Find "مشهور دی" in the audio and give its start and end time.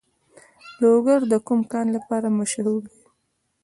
2.39-2.99